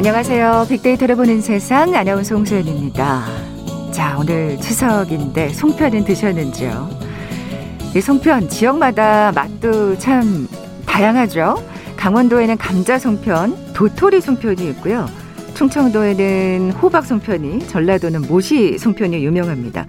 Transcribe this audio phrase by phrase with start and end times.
[0.00, 0.64] 안녕하세요.
[0.70, 3.22] 빅데이터를 보는 세상 아나운서 홍소연입니다.
[3.90, 6.88] 자, 오늘 추석인데 송편은 드셨는지요?
[7.94, 10.48] 이 송편 지역마다 맛도 참
[10.86, 11.62] 다양하죠.
[11.98, 15.06] 강원도에는 감자 송편, 도토리 송편이 있고요.
[15.52, 19.84] 충청도에는 호박 송편이, 전라도는 모시 송편이 유명합니다.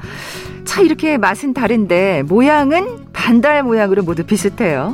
[0.66, 4.94] 차 이렇게 맛은 다른데 모양은 반달 모양으로 모두 비슷해요.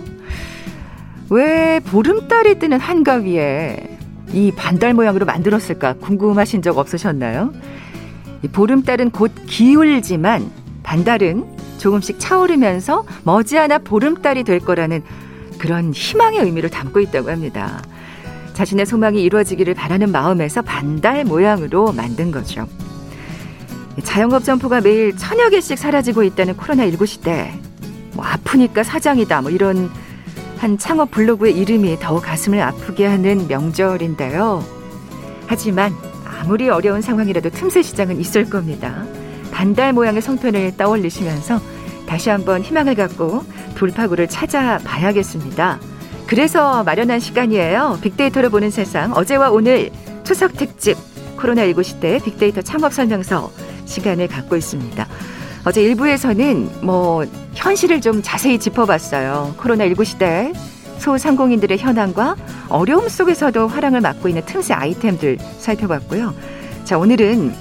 [1.32, 3.97] 왜 보름달이 뜨는 한가위에
[4.34, 7.54] 이 반달 모양으로 만들었을까 궁금하신 적 없으셨나요?
[8.52, 10.52] 보름달은 곧 기울지만
[10.84, 11.46] 반달은
[11.78, 15.04] 조금씩 차오르면서 머지않아 보름달이 될 거라는
[15.58, 17.82] 그런 희망의 의미를 담고 있다고 합니다.
[18.54, 22.68] 자신의 소망이 이루어지기를 바라는 마음에서 반달 모양으로 만든 거죠.
[24.04, 27.54] 자영업 점포가 매일 천여 개씩 사라지고 있다는 코로나19 시대.
[28.14, 29.42] 뭐 아프니까 사장이다.
[29.42, 29.90] 뭐 이런
[30.58, 34.64] 한 창업 블로그의 이름이 더욱 가슴을 아프게 하는 명절인데요.
[35.46, 35.94] 하지만
[36.26, 39.04] 아무리 어려운 상황이라도 틈새 시장은 있을 겁니다.
[39.52, 41.60] 반달 모양의 송편을 떠올리시면서
[42.08, 43.44] 다시 한번 희망을 갖고
[43.76, 45.80] 돌파구를 찾아봐야겠습니다.
[46.26, 48.00] 그래서 마련한 시간이에요.
[48.02, 49.90] 빅데이터를 보는 세상 어제와 오늘
[50.24, 50.98] 추석 특집
[51.38, 53.52] 코로나19 시대 빅데이터 창업 설명서
[53.86, 55.08] 시간을 갖고 있습니다.
[55.68, 59.54] 어제 일부에서는 뭐 현실을 좀 자세히 짚어봤어요.
[59.60, 60.54] 코로나19 시대
[61.00, 62.38] 소상공인들의 현황과
[62.70, 66.34] 어려움 속에서도 활황을 맞고 있는 틈새 아이템들 살펴봤고요.
[66.86, 67.54] 자, 오늘은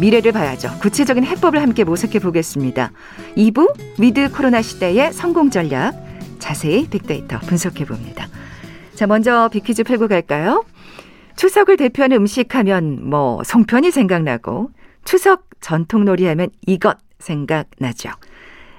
[0.00, 0.70] 미래를 봐야죠.
[0.80, 2.92] 구체적인 해법을 함께 모색해 보겠습니다.
[3.36, 6.02] 2부 with 코로나 시대의 성공 전략
[6.38, 8.26] 자세히 빅데이터 분석해 봅니다.
[8.94, 10.64] 자, 먼저 빅퀴즈 풀고 갈까요?
[11.36, 14.70] 추석을 대표하는 음식 하면 뭐 송편이 생각나고
[15.04, 18.10] 추석 전통놀이 하면 이것 생각나죠.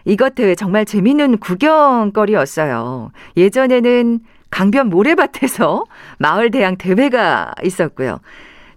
[0.05, 3.11] 이것 대회 정말 재밌는 구경거리였어요.
[3.37, 4.19] 예전에는
[4.49, 5.85] 강변 모래밭에서
[6.17, 8.19] 마을 대항 대회가 있었고요.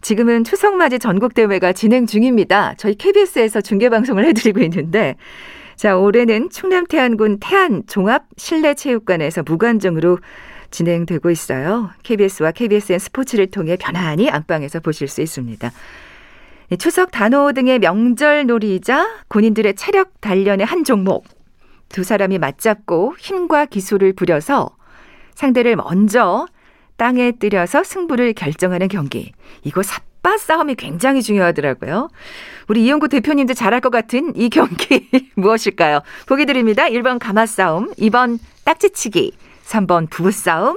[0.03, 2.75] 지금은 추석맞이 전국대회가 진행 중입니다.
[2.77, 5.17] 저희 KBS에서 중계방송을 해드리고 있는데,
[5.77, 10.19] 자, 올해는 충남 태안군 태안 종합 실내체육관에서 무관중으로
[10.71, 11.91] 진행되고 있어요.
[12.03, 15.71] KBS와 KBSN 스포츠를 통해 편안히 안방에서 보실 수 있습니다.
[16.79, 21.25] 추석 단오 등의 명절 놀이이자 군인들의 체력 단련의 한 종목.
[21.89, 24.71] 두 사람이 맞잡고 힘과 기술을 부려서
[25.35, 26.47] 상대를 먼저
[26.97, 29.33] 땅에 뜨려서 승부를 결정하는 경기.
[29.65, 32.09] 이거 삿바 싸움이 굉장히 중요하더라고요.
[32.69, 36.01] 우리 이용구 대표님도 잘할 것 같은 이 경기 무엇일까요?
[36.27, 36.85] 보기 드립니다.
[36.85, 39.33] 1번 가마 싸움, 2번 딱지치기,
[39.67, 40.77] 3번 부부 싸움,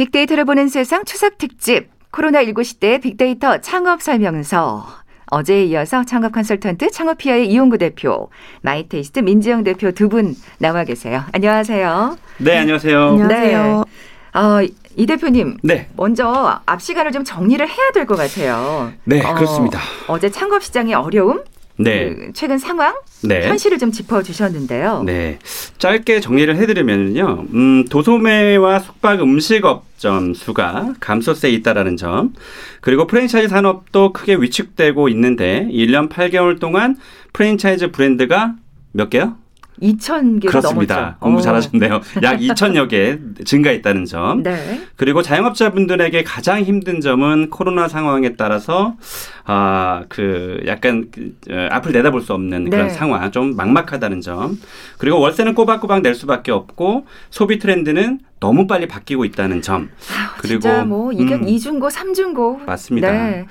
[0.00, 4.86] 빅데이터를 보는 세상 추석 특집 코로나19 시대 빅데이터 창업 설명서
[5.28, 8.28] 어제에 이어서 창업 컨설턴트 창업피아의 이용구 대표,
[8.60, 11.24] 마이테이스트 민지영 대표 두 분 나와 계세요.
[11.32, 12.16] 안녕하세요.
[12.38, 13.02] 네, 안녕하세요.
[13.08, 13.84] 안녕하세요.
[14.32, 14.38] 네.
[14.38, 15.56] 어, 이 대표님.
[15.64, 15.88] 네.
[15.96, 18.92] 먼저 앞 시간을 좀 정리를 해야 될 것 같아요.
[19.04, 19.80] 네, 어, 그렇습니다.
[20.08, 21.42] 어제 창업 시장의 어려움,
[21.78, 22.14] 네.
[22.14, 23.46] 그 최근 상황, 네.
[23.46, 25.02] 현실을 좀 짚어주셨는데요.
[25.04, 25.38] 네.
[25.78, 27.46] 짧게 정리를 해드리면요.
[27.52, 32.32] 음, 도소매와 숙박 음식업점 수가 감소세에 있다라는 점,
[32.80, 36.96] 그리고 프랜차이즈 산업도 크게 위축되고 있는데 1년 8개월 동안
[37.32, 38.54] 프랜차이즈 브랜드가
[38.92, 39.36] 몇 개요?
[39.82, 40.96] 2천 개가 그렇습니다.
[40.96, 41.16] 넘었죠.
[41.20, 41.42] 공부 어.
[41.42, 42.00] 잘하셨네요.
[42.22, 44.42] 약 2천여 개 증가했다는 점.
[44.42, 44.80] 네.
[44.96, 48.96] 그리고 자영업자분들에게 가장 힘든 점은 코로나 상황에 따라서
[49.44, 52.70] 아그 약간 그, 어, 앞을 내다볼 수 없는 네.
[52.70, 54.58] 그런 상황, 좀 막막하다는 점.
[54.98, 59.88] 그리고 월세는 꼬박꼬박 낼 수밖에 없고 소비 트렌드는 너무 빨리 바뀌고 있다는 점.
[60.14, 62.66] 아유, 그리고 진짜 뭐 이게 음, 2중고, 3중고.
[62.66, 63.10] 맞습니다.
[63.10, 63.46] 네.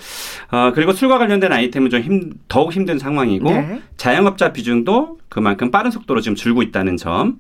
[0.52, 3.82] 어, 그리고 술과 관련된 아이템은 좀 힘, 더욱 힘든 상황이고 네.
[3.98, 7.38] 자영업자 비중도 그만큼 빠른 속도로 지금 줄고 있다는 점.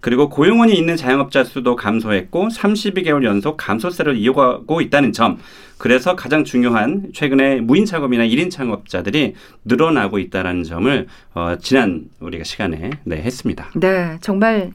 [0.00, 5.38] 그리고 고용원이 있는 자영업자 수도 감소했고 32개월 연속 감소세를 이어가고 있다는 점.
[5.76, 9.34] 그래서 가장 중요한 최근에 무인 창업이나 1인 창업자들이
[9.64, 13.70] 늘어나고 있다는 점을 어, 지난 우리가 시간에 네, 했습니다.
[13.74, 14.72] 네, 정말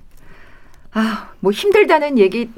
[0.94, 2.50] 아, 뭐 힘들다는 얘기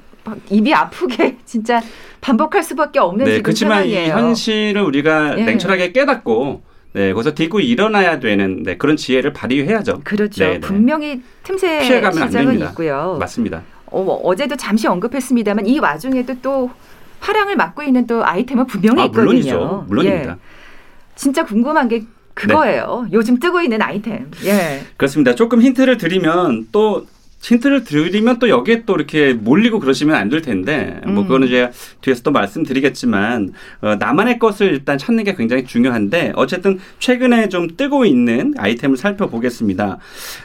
[0.50, 1.82] 입이 아프게 진짜
[2.22, 4.06] 반복할 수밖에 없는 네, 지금 그렇지만 상황이에요.
[4.06, 5.44] 이 현실을 우리가 예.
[5.44, 6.64] 냉철하게 깨닫고
[6.94, 10.02] 네, 거기서 딛고 일어나야 되는 네, 그런 지혜를 발휘해야죠.
[10.04, 10.44] 그렇죠.
[10.44, 10.60] 네, 네.
[10.60, 13.18] 분명히 틈새 시장은 있고요.
[13.20, 13.64] 맞습니다.
[13.88, 16.72] 어, 어제도 잠시 언급했습니다만 이 와중에도 또
[17.20, 19.26] 화랑을 맡고 있는 또 아이템은 분명히 아, 있거든요.
[19.26, 19.86] 물론이죠.
[19.88, 20.32] 물론입니다.
[20.32, 20.36] 예.
[21.16, 23.04] 진짜 궁금한 게 그거예요.
[23.06, 23.10] 네.
[23.14, 24.30] 요즘 뜨고 있는 아이템.
[24.44, 24.84] 예.
[24.98, 25.36] 그렇습니다.
[25.36, 27.06] 조금 힌트를 드리면 또
[27.46, 31.14] 힌트를 드리면 또 여기에 또 이렇게 몰리고 그러시면 안 될 텐데 뭐 음.
[31.16, 31.70] 뭐 그거는 제가
[32.02, 38.06] 뒤에서 또 말씀드리겠지만 어, 나만의 것을 일단 찾는 게 굉장히 중요한데 어쨌든 최근에 좀 뜨고
[38.06, 40.00] 있는 아이템을 살펴보겠습니다.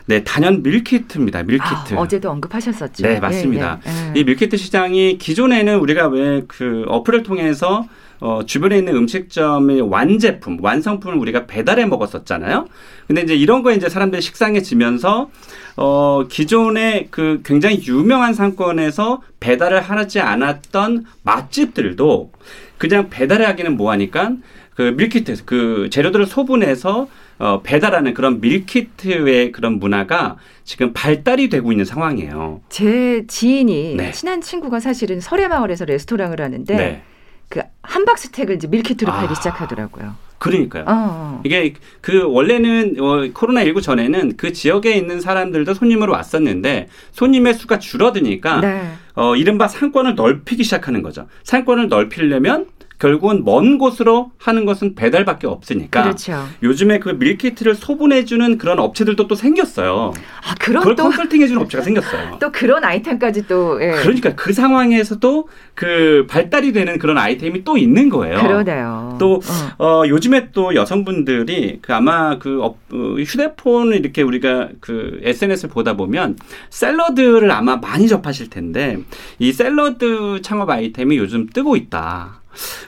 [0.06, 1.44] 네, 단연 밀키트입니다.
[1.44, 1.94] 밀키트.
[1.94, 3.06] 아, 어제도 언급하셨었죠.
[3.06, 3.80] 네, 맞습니다.
[3.82, 4.20] 네, 네.
[4.20, 7.86] 이 밀키트 시장이 기존에는 우리가 왜 그 어플을 통해서
[8.20, 12.68] 어, 주변에 있는 음식점의 완제품, 완성품을 우리가 배달해 먹었었잖아요.
[13.06, 15.30] 근데 이제 이런 거에 이제 사람들이 식상해지면서
[15.76, 22.30] 어, 기존에 그 굉장히 유명한 상권에서 배달을 하지 않았던 맛집들도
[22.78, 24.32] 그냥 배달을 하기는 뭐하니까
[24.74, 27.08] 그 밀키트, 그 재료들을 소분해서
[27.38, 32.60] 어, 배달하는 그런 밀키트의 그런 문화가 지금 발달이 되고 있는 상황이에요.
[32.68, 34.10] 제 지인이 네.
[34.12, 37.02] 친한 친구가 사실은 설해마을에서 레스토랑을 하는데 네.
[37.50, 39.34] 그 함박스텍을 이제 밀키트로 팔기 아.
[39.34, 40.14] 시작하더라고요.
[40.38, 40.84] 그러니까요.
[40.84, 41.40] 어, 어.
[41.44, 47.78] 이게 그 원래는 어, 코로나 19 전에는 그 지역에 있는 사람들도 손님으로 왔었는데 손님의 수가
[47.78, 48.92] 줄어드니까 네.
[49.14, 51.26] 어 이른바 상권을 넓히기 시작하는 거죠.
[51.42, 52.68] 상권을 넓히려면
[53.00, 56.46] 결국은 먼 곳으로 하는 것은 배달밖에 없으니까 그렇죠.
[56.62, 60.12] 요즘에 그 밀키트를 소분해주는 그런 업체들도 또 생겼어요.
[60.46, 62.36] 아 그런 그걸 컨설팅해주는 업체가 생겼어요.
[62.40, 63.92] 또 그런 아이템까지 또 예.
[63.92, 68.38] 그러니까 그 상황에서도 그 발달이 되는 그런 아이템이 또 있는 거예요.
[68.38, 69.16] 그러네요.
[69.18, 69.40] 또
[69.78, 70.02] 어.
[70.02, 76.36] 어 요즘에 또 여성분들이 그 아마 그 어, 휴대폰을 이렇게 우리가 그 SNS를 보다 보면
[76.68, 78.98] 샐러드를 아마 많이 접하실 텐데
[79.38, 82.39] 이 샐러드 창업 아이템이 요즘 뜨고 있다.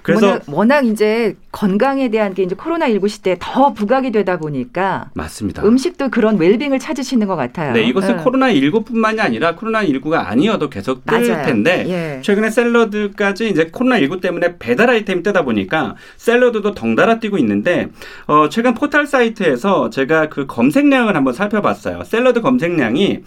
[0.03, 5.11] 그래서 워낙, 워낙, 이제 건강에 대한 게 이제 코로나 19 시대에 더 부각이 되다 보니까
[5.14, 5.62] 맞습니다.
[5.64, 7.73] 음식도 그런 웰빙을 찾으시는 것 같아요.
[7.73, 8.23] 네, 이것은 네.
[8.23, 11.44] 코로나 19뿐만이 아니라 코로나 19가 아니어도 계속 뜰 맞아요.
[11.44, 12.23] 텐데 예.
[12.23, 17.88] 최근에 샐러드까지 이제 코로나 19 때문에 배달 아이템이 뜨다 보니까 샐러드도 덩달아 뛰고 있는데
[18.26, 22.05] 어, 최근 포털 사이트에서 제가 그 검색량을 한번 살펴봤어요.
[22.05, 23.20] 샐러드 검색량이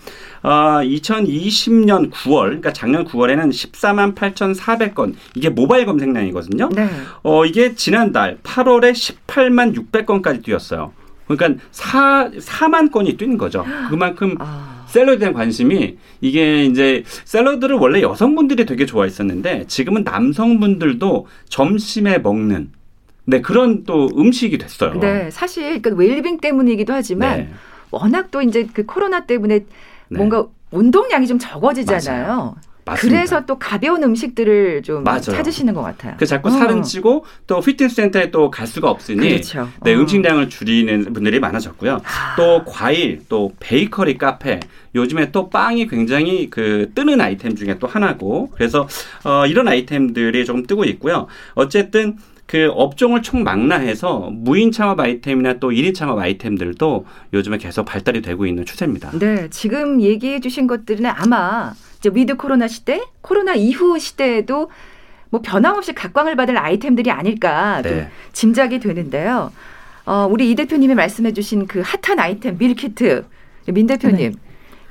[0.43, 6.69] 어, 2020년 9월, 그러니까 작년 9월에는 14만 8,400건 이게 모바일 검색량 상황이거든요.
[6.69, 6.89] 네.
[7.23, 10.93] 어, 이게 지난달 8월에 18만 600건까지 뛰었어요.
[11.27, 13.65] 그러니까 4, 4만 건이 뛴 거죠.
[13.89, 14.85] 그만큼 아.
[14.87, 22.71] 샐러드에 대한 관심이 이게 이제 샐러드를 원래 여성분들이 되게 좋아했었는데 지금은 남성분들도 점심에 먹는
[23.25, 24.99] 네, 그런 또 음식이 됐어요.
[24.99, 27.49] 네, 사실 그러니까 웰빙 때문이기도 하지만 네.
[27.89, 29.65] 워낙 또 이제 그 코로나 때문에 네.
[30.09, 32.27] 뭔가 운동량이 좀 적어지잖아요.
[32.27, 32.55] 맞아요.
[32.85, 33.17] 맞습니다.
[33.17, 35.21] 그래서 또 가벼운 음식들을 좀 맞아요.
[35.21, 36.15] 찾으시는 것 같아요.
[36.19, 36.51] 그 자꾸 어.
[36.51, 39.67] 살은 찌고 또 피트니스 센터에 또 갈 수가 없으니 그렇죠.
[39.83, 39.99] 네, 어.
[39.99, 42.01] 음식량을 줄이는 분들이 많아졌고요.
[42.03, 42.35] 아.
[42.37, 44.59] 또 과일, 또 베이커리 카페,
[44.93, 48.87] 요즘에 또 빵이 굉장히 그 뜨는 아이템 중에 또 하나고 그래서
[49.23, 51.27] 어 이런 아이템들이 조금 뜨고 있고요.
[51.55, 58.45] 어쨌든 그 업종을 총망라해서 무인 창업 아이템이나 또 1인 창업 아이템들도 요즘에 계속 발달이 되고
[58.45, 59.17] 있는 추세입니다.
[59.17, 64.69] 네, 지금 얘기해 주신 것들은 아마 이제 위드 코로나 시대, 코로나 이후 시대에도
[65.31, 68.09] 뭐 변함없이 각광을 받을 아이템들이 아닐까 네.
[68.31, 69.51] 짐작이 되는데요.
[70.05, 73.25] 어, 우리 이 대표님이 말씀해 주신 그 핫한 아이템 밀키트
[73.73, 74.33] 민 대표님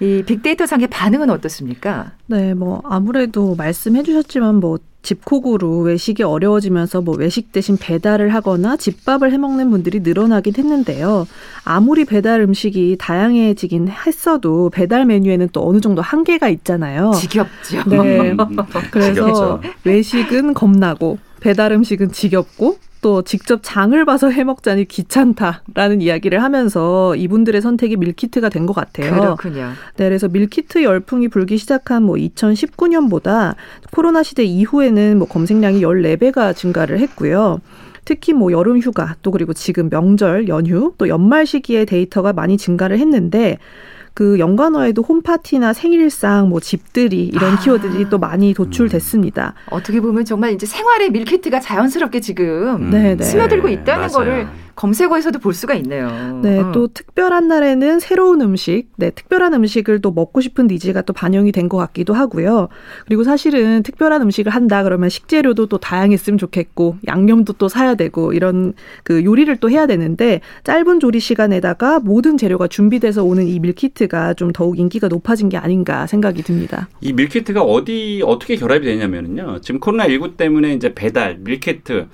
[0.00, 0.06] 네.
[0.06, 2.12] 이 빅데이터 상의 반응은 어떻습니까?
[2.26, 9.32] 네, 뭐 아무래도 말씀해 주셨지만 뭐 집콕으로 외식이 어려워지면서 뭐 외식 대신 배달을 하거나 집밥을
[9.32, 11.28] 해 먹는 분들이 늘어나긴 했는데요.
[11.64, 17.12] 아무리 배달 음식이 다양해지긴 했어도 배달 메뉴에는 또 어느 정도 한계가 있잖아요.
[17.14, 17.88] 지겹죠.
[17.88, 18.34] 네.
[18.90, 27.14] 그래서 외식은 겁나고 배달 음식은 지겹고 또 직접 장을 봐서 해 먹자니 귀찮다라는 이야기를 하면서
[27.14, 29.12] 이분들의 선택이 밀키트가 된 것 같아요.
[29.12, 29.72] 그렇군요.
[29.98, 33.56] 네, 그래서 밀키트 열풍이 불기 시작한 뭐 2019년보다
[33.90, 37.60] 코로나 시대 이후에는 뭐 검색량이 14배가 증가를 했고요.
[38.06, 42.98] 특히 뭐 여름 휴가 또 그리고 지금 명절 연휴 또 연말 시기에 데이터가 많이 증가를
[42.98, 43.58] 했는데
[44.14, 47.58] 그 연관어에도 홈파티나 생일상, 뭐 집들이 이런 아.
[47.58, 49.54] 키워드들이 또 많이 도출됐습니다.
[49.70, 52.90] 어떻게 보면 정말 이제 생활의 밀키트가 자연스럽게 지금 음.
[52.90, 53.24] 네, 네.
[53.24, 54.12] 스며들고 있다는 맞아요.
[54.12, 56.40] 거를 검색어에서도 볼 수가 있네요.
[56.42, 56.72] 네, 어.
[56.72, 61.64] 또 특별한 날에는 새로운 음식, 네, 특별한 음식을 또 먹고 싶은 니즈가 또 반영이 된
[61.64, 62.68] 것 같기도 하고요.
[63.06, 68.74] 그리고 사실은 특별한 음식을 한다 그러면 식재료도 또 다양했으면 좋겠고 양념도 또 사야 되고 이런
[69.02, 74.52] 그 요리를 또 해야 되는데 짧은 조리 시간에다가 모든 재료가 준비돼서 오는 이 밀키트가 좀
[74.52, 76.88] 더욱 인기가 높아진 게 아닌가 생각이 듭니다.
[77.00, 79.60] 이 밀키트가 어디 어떻게 결합이 되냐면요.
[79.62, 82.08] 지금 코로나 19 때문에 이제 배달 밀키트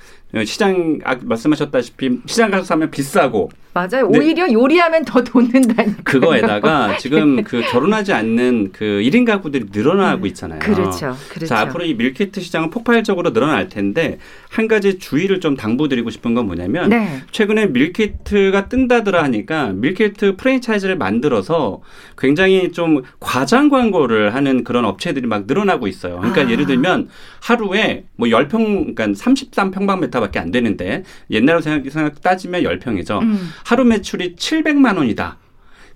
[0.45, 4.09] 시장 아, 말씀하셨다시피 시장 가서 사면 비싸고 맞아요.
[4.09, 6.03] 오히려 요리하면 더 돈 든다니까.
[6.03, 10.59] 그거에다가 지금 그 결혼하지 않는 그 1인 가구들이 늘어나고 음, 있잖아요.
[10.59, 11.17] 그렇죠.
[11.29, 11.47] 그렇죠.
[11.47, 14.19] 자, 앞으로 이 밀키트 시장은 폭발적으로 늘어날 텐데
[14.49, 17.23] 한 가지 주의를 좀 당부드리고 싶은 건 뭐냐면 네.
[17.31, 21.81] 최근에 밀키트가 뜬다더라 하니까 밀키트 프랜차이즈를 만들어서
[22.19, 26.19] 굉장히 좀 과장 광고를 하는 그런 업체들이 막 늘어나고 있어요.
[26.19, 26.51] 그러니까 아.
[26.51, 27.09] 예를 들면
[27.41, 33.23] 하루에 뭐 10평 그러니까 33평방미터 밖에 안 되는데 옛날로 생각, 생각 따지면 10평이죠.
[33.23, 33.51] 음.
[33.65, 35.39] 하루 매출이 700만 원이다.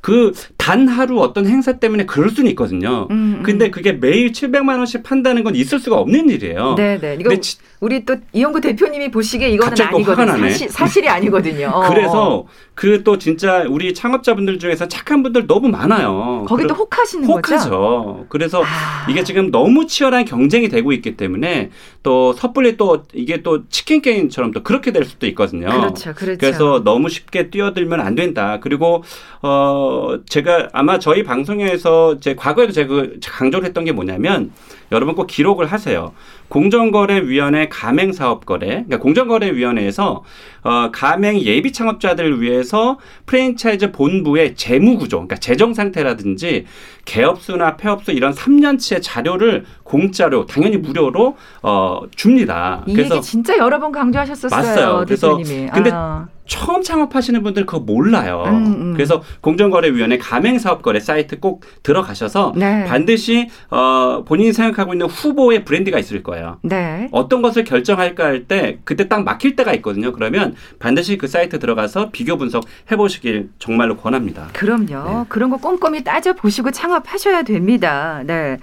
[0.05, 3.09] 그단 하루 어떤 행사 때문에 그럴 수는 있거든요.
[3.11, 3.43] 음, 음.
[3.43, 6.75] 근데 그게 매일 700만 원씩 판다는 건 있을 수가 없는 일이에요.
[6.77, 7.17] 네, 네.
[7.19, 10.51] 이거 지, 우리 또 이영구 대표님이 보시기에 이거는 아니거든요.
[10.51, 11.73] 사실, 사실이 아니거든요.
[11.89, 16.45] 그래서 그 또 진짜 우리 창업자분들 중에서 착한 분들 너무 많아요.
[16.49, 17.71] 거기 또 혹하시는 혹하죠.
[17.71, 18.27] 거죠.
[18.29, 19.07] 그래서 아.
[19.09, 21.71] 이게 지금 너무 치열한 경쟁이 되고 있기 때문에
[22.05, 25.69] 또 섣불리 또 이게 또 치킨 게임처럼 또 그렇게 될 수도 있거든요.
[25.69, 26.39] 그렇죠, 그렇죠.
[26.39, 28.61] 그래서 너무 쉽게 뛰어들면 안 된다.
[28.61, 29.03] 그리고
[29.41, 34.53] 어 제가 아마 저희 방송에서 제 과거에도 제가 그 강조를 했던 게 뭐냐면
[34.93, 36.13] 여러분 꼭 기록을 하세요.
[36.55, 40.23] 공정거래위원회 가맹사업거래, 그러니까 공정거래위원회에서
[40.63, 46.67] 어, 가맹 예비 창업자들을 위해서 프랜차이즈 본부의 재무구조, 그러니까 재정 상태라든지
[47.07, 52.85] 개업수나 폐업수 이런 3년치의 자료를 공짜로 당연히 무료로 어, 줍니다.
[52.87, 54.57] 이 그래서 얘기 진짜 여러 번 강조하셨었어요.
[54.57, 55.05] 맞어요.
[55.05, 55.71] 그래서 대표님이.
[55.71, 56.29] 근데 아.
[56.47, 58.45] 처음 창업하시는 분들 그거 몰라요.
[58.47, 58.93] 음, 음.
[58.93, 62.85] 그래서 공정거래위원회 가맹사업거래 사이트 꼭 들어가셔서 네.
[62.85, 66.44] 반드시 어, 본인이 생각하고 있는 후보의 브랜드가 있을 거예요.
[66.63, 67.09] 네.
[67.13, 70.13] 어떤 것을 결정할까 할 때 그때 딱 막힐 때가 있거든요.
[70.13, 74.49] 그러면 반드시 그 사이트 들어가서 비교 분석 해보시길 정말로 권합니다.
[74.53, 75.21] 그럼요.
[75.21, 75.25] 네.
[75.29, 78.23] 그런 거 꼼꼼히 따져 보시고 창업하셔야 됩니다.
[78.25, 78.59] 네.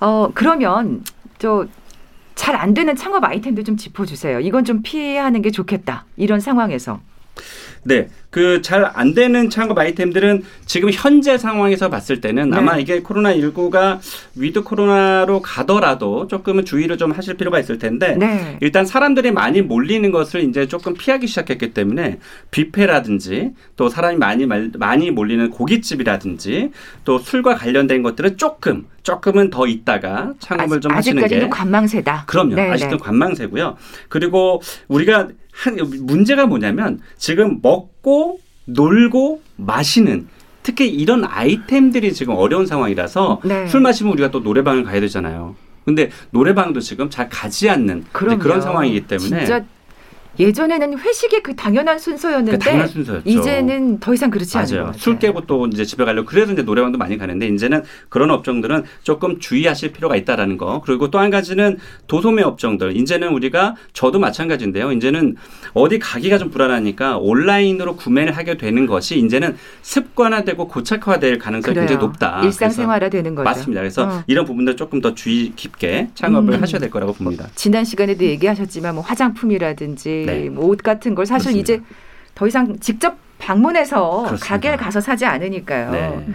[0.00, 1.02] 어 그러면
[1.38, 1.66] 저
[2.36, 4.40] 잘 안 되는 창업 아이템도 좀 짚어주세요.
[4.40, 6.06] 이건 좀 피하는 게 좋겠다.
[6.16, 7.00] 이런 상황에서.
[7.82, 8.08] 네.
[8.30, 12.56] 그 잘 안 되는 창업 아이템들은 지금 현재 상황에서 봤을 때는 네.
[12.56, 13.98] 아마 이게 코로나19가
[14.36, 18.58] 위드 코로나로 가더라도 조금은 주의를 좀 하실 필요가 있을 텐데 네.
[18.60, 22.18] 일단 사람들이 많이 몰리는 것을 이제 조금 피하기 시작했기 때문에
[22.50, 26.70] 뷔페라든지 또 사람이 많이 많이 몰리는 고깃집이라든지
[27.04, 32.24] 또 술과 관련된 것들은 조금 조금은 더 있다가 창업을 아직, 좀 하시는 게 관망세다.
[32.26, 32.54] 그럼요.
[32.54, 33.02] 네, 아직도 네.
[33.02, 33.76] 관망세고요.
[34.08, 35.28] 그리고 우리가
[35.60, 35.76] 한
[36.06, 40.26] 문제가 뭐냐면 지금 먹고 놀고 마시는
[40.62, 43.66] 특히 이런 아이템들이 지금 어려운 상황이라서 네.
[43.66, 45.54] 술 마시면 우리가 또 노래방을 가야 되잖아요.
[45.84, 48.04] 근데 노래방도 지금 잘 가지 않는
[48.38, 49.44] 그런 상황이기 때문에
[50.38, 53.28] 예전에는 회식이 그 당연한 순서였는데 그 당연한 순서였죠.
[53.28, 54.92] 이제는 더 이상 그렇지 않아요.
[54.96, 59.38] 술 깨고 또 이제 집에 가려고 그래서 이제 노래방도 많이 가는데 이제는 그런 업종들은 조금
[59.38, 60.80] 주의하실 필요가 있다라는 거.
[60.84, 62.96] 그리고 또 한 가지는 도소매 업종들.
[62.96, 64.92] 이제는 우리가 저도 마찬가지인데요.
[64.92, 65.36] 이제는
[65.74, 71.86] 어디 가기가 좀 불안하니까 온라인으로 구매를 하게 되는 것이 이제는 습관화되고 고착화될 가능성이 그래요.
[71.88, 72.40] 굉장히 높다.
[72.44, 73.44] 일상생활화되는 거죠.
[73.44, 73.80] 맞습니다.
[73.82, 74.24] 그래서 어.
[74.26, 76.62] 이런 부분들 조금 더 주의 깊게 창업을 음.
[76.62, 77.48] 하셔야 될 거라고 봅니다.
[77.54, 80.48] 지난 시간에도 얘기하셨지만 뭐 화장품이라든지 네.
[80.48, 81.74] 뭐옷 같은 걸 사실 그렇습니다.
[81.74, 81.82] 이제
[82.34, 84.46] 더 이상 직접 방문해서 그렇습니다.
[84.46, 85.90] 가게를 가서 사지 않으니까요.
[85.90, 86.26] 네.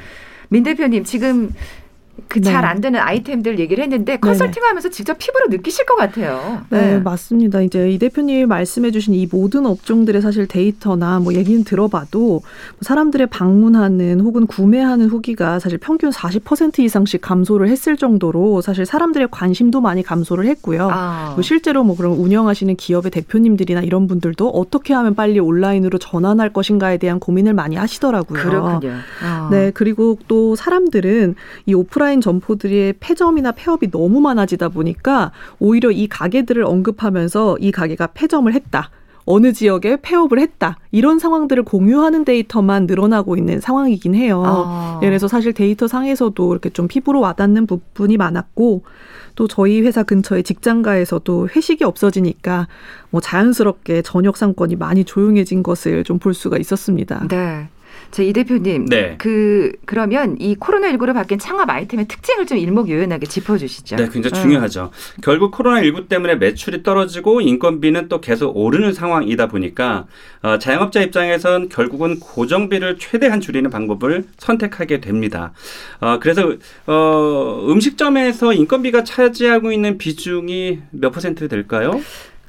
[0.49, 1.53] 민 대표님 지금
[2.27, 2.81] 그 잘안 네.
[2.81, 6.61] 되는 아이템들 얘기를 했는데 컨설팅하면서 직접 피부로 느끼실 것 같아요.
[6.69, 6.99] 네, 네.
[6.99, 7.61] 맞습니다.
[7.61, 12.41] 이제 이 대표님이 말씀해주신 이 모든 업종들의 사실 데이터나 뭐 얘기는 들어봐도
[12.81, 19.81] 사람들의 방문하는 혹은 구매하는 후기가 사실 평균 40% 이상씩 감소를 했을 정도로 사실 사람들의 관심도
[19.81, 20.89] 많이 감소를 했고요.
[20.91, 21.31] 아.
[21.35, 26.97] 뭐 실제로 뭐 그런 운영하시는 기업의 대표님들이나 이런 분들도 어떻게 하면 빨리 온라인으로 전환할 것인가에
[26.97, 28.41] 대한 고민을 많이 하시더라고요.
[28.41, 28.93] 그렇군요.
[29.21, 29.49] 아.
[29.51, 36.07] 네, 그리고 또 사람들은 이 오프라인 오프라인 점포들의 폐점이나 폐업이 너무 많아지다 보니까 오히려 이
[36.07, 38.91] 가게들을 언급하면서 이 가게가 폐점을 했다.
[39.25, 40.77] 어느 지역에 폐업을 했다.
[40.91, 44.43] 이런 상황들을 공유하는 데이터만 늘어나고 있는 상황이긴 해요.
[44.45, 44.97] 아.
[45.01, 48.83] 그래서 사실 데이터 상에서도 이렇게 좀 피부로 와닿는 부분이 많았고
[49.33, 52.67] 또 저희 회사 근처에 직장가에서도 회식이 없어지니까
[53.09, 57.27] 뭐 자연스럽게 저녁 상권이 많이 조용해진 것을 좀 볼 수가 있었습니다.
[57.27, 57.67] 네.
[58.11, 59.15] 제이 대표님, 네.
[59.17, 63.95] 그 그러면 이 코로나19로 바뀐 창업 아이템의 특징을 좀 일목요연하게 짚어주시죠.
[63.97, 64.41] 네, 굉장히 어.
[64.41, 64.91] 중요하죠.
[65.21, 70.05] 결국 코로나19 때문에 매출이 떨어지고 인건비는 또 계속 오르는 상황이다 보니까
[70.41, 75.53] 어, 자영업자 입장에선 결국은 고정비를 최대한 줄이는 방법을 선택하게 됩니다.
[75.99, 76.53] 어, 그래서
[76.87, 81.99] 어, 음식점에서 인건비가 차지하고 있는 비중이 몇 퍼센트 될까요?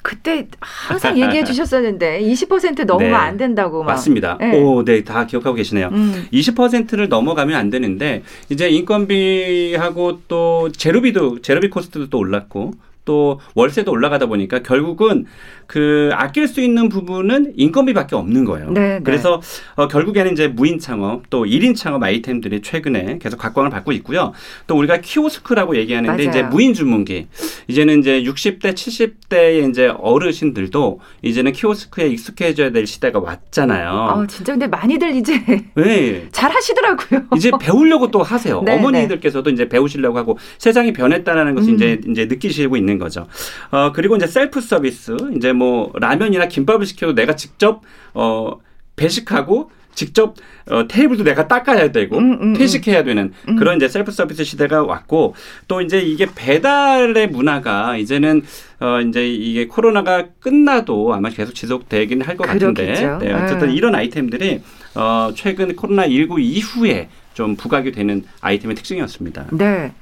[0.07, 3.17] 그때 항상 얘기해 주셨었는데 20% 넘으면 네.
[3.17, 3.87] 안 된다고 막.
[3.95, 4.39] 맞습니다.
[4.39, 4.57] 네.
[4.57, 5.89] 오, 네, 다 기억하고 계시네요.
[5.89, 6.29] 음.
[6.33, 14.27] 20%를 넘어가면 안 되는데 이제 인건비하고 또 제로비도 제로비 코스트도 또 올랐고 또 월세도 올라가다
[14.27, 15.27] 보니까 결국은
[15.67, 18.71] 그 아낄 수 있는 부분은 인건비밖에 없는 거예요.
[18.71, 19.01] 네, 네.
[19.03, 19.41] 그래서
[19.75, 24.33] 어, 결국에는 이제 무인 창업 또 1인 창업 아이템들이 최근에 계속 각광을 받고 있고요.
[24.67, 26.29] 또 우리가 키오스크라고 얘기하는데 맞아요.
[26.29, 27.27] 이제 무인 주문기
[27.69, 33.91] 이제는 이제 60대 70대의 이제 어르신들도 이제는 키오스크에 익숙해져야 될 시대가 왔잖아요.
[33.91, 35.43] 어, 진짜 근데 많이들 이제
[35.75, 36.29] 네.
[36.33, 37.25] 잘 하시더라고요.
[37.37, 38.63] 이제 배우려고 또 하세요.
[38.63, 39.55] 네, 어머니들께서도 네.
[39.55, 41.75] 이제 배우시려고 하고 세상이 변했다라는 것을 음.
[41.75, 43.27] 이제 이제 느끼시고 있는 거죠.
[43.71, 47.83] 어 그리고 이제 셀프 서비스 이제 뭐 라면이나 김밥을 시켜도 내가 직접
[48.15, 48.53] 어
[48.97, 50.35] 배식하고 직접
[50.71, 52.53] 어, 테이블도 내가 닦아야 되고 음, 음, 음.
[52.55, 53.57] 퇴식해야 되는 음.
[53.57, 55.35] 그런 이제 셀프 서비스 시대가 왔고
[55.69, 58.43] 또 이제 이게 배달의 문화가 이제는
[58.81, 63.75] 어 이제 이게 코로나가 끝나도 아마 계속 지속되긴 할 것 같은데 네, 어쨌든 네.
[63.75, 64.61] 이런 아이템들이
[64.95, 69.47] 어 최근 코로나 19 이후에 좀 부각이 되는 아이템의 특징이었습니다.
[69.53, 69.93] 네.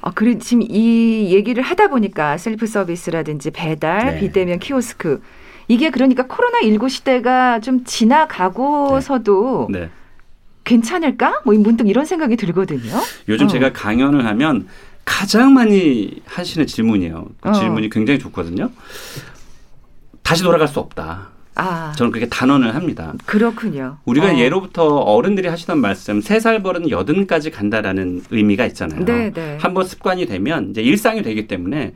[0.00, 4.20] 아, 그리고 지금 이 얘기를 하다 보니까 셀프 서비스라든지 배달, 네.
[4.20, 5.20] 비대면 키오스크
[5.66, 9.80] 이게 그러니까 코로나 19 시대가 좀 지나가고서도 네.
[9.80, 9.90] 네.
[10.64, 11.42] 괜찮을까?
[11.44, 12.92] 뭐 문득 이런 생각이 들거든요.
[13.28, 13.48] 요즘 어.
[13.48, 14.68] 제가 강연을 하면
[15.04, 17.26] 가장 많이 하시는 질문이에요.
[17.40, 17.52] 그 어.
[17.52, 18.70] 질문이 굉장히 좋거든요.
[20.22, 21.30] 다시 돌아갈 수 없다.
[21.58, 21.92] 아.
[21.96, 23.12] 저는 그렇게 단언을 합니다.
[23.26, 23.98] 그렇군요.
[24.04, 24.38] 우리가 어.
[24.38, 29.04] 예로부터 어른들이 하시던 말씀, 세 살 버릇 여든까지 간다라는 의미가 있잖아요.
[29.04, 29.58] 네, 네.
[29.60, 31.92] 한번 습관이 되면 이제 일상이 되기 때문에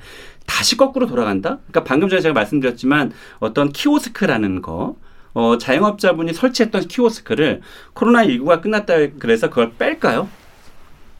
[0.47, 1.59] 다시 거꾸로 돌아간다?
[1.69, 4.97] 그러니까 방금 전에 제가 말씀드렸지만 어떤 키오스크라는 거,
[5.35, 7.61] 어, 자영업자분이 설치했던 키오스크를
[7.95, 10.29] 코로나19가 끝났다 그래서 그걸 뺄까요?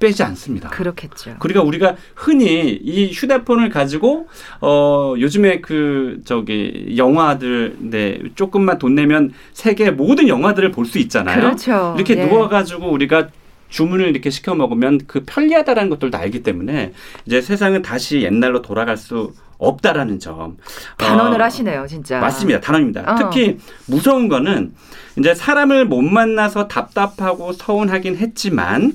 [0.03, 0.69] 빼지 않습니다.
[0.71, 1.37] 그렇겠죠.
[1.39, 4.27] 그러니까 우리가 흔히 이 휴대폰을 가지고
[4.61, 11.41] 어 요즘에 그 저기 영화들 네 조금만 돈 내면 세계 모든 영화들을 볼 수 있잖아요.
[11.41, 11.95] 그렇죠.
[11.97, 12.27] 이렇게 예.
[12.27, 13.29] 누워 가지고 우리가
[13.69, 16.93] 주문을 이렇게 시켜 먹으면 그 편리하다라는 것들도 알기 때문에
[17.25, 20.57] 이제 세상은 다시 옛날로 돌아갈 수 없다라는 점.
[20.99, 22.19] 단언을 어, 하시네요, 진짜.
[22.19, 22.61] 맞습니다.
[22.61, 23.13] 단언입니다.
[23.13, 23.15] 어.
[23.17, 24.73] 특히 무서운 거는
[25.19, 28.93] 이제 사람을 못 만나서 답답하고 서운하긴 했지만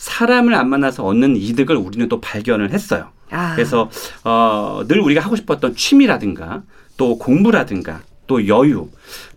[0.00, 3.08] 사람을 안 만나서 얻는 이득을 우리는 또 발견을 했어요.
[3.30, 3.54] 아.
[3.54, 3.90] 그래서
[4.24, 6.62] 어, 늘 우리가 하고 싶었던 취미라든가
[6.96, 8.88] 또 공부라든가 또 여유